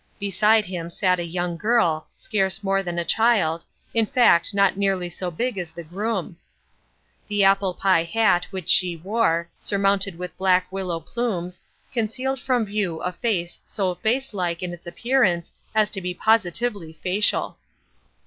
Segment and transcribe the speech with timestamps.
[0.19, 3.63] Beside him sat a young girl, scarce more than a child,
[3.93, 6.37] in fact not nearly so big as the groom.
[7.27, 11.61] The apple pie hat which she wore, surmounted with black willow plumes,
[11.93, 16.93] concealed from view a face so face like in its appearance as to be positively
[16.93, 17.59] facial.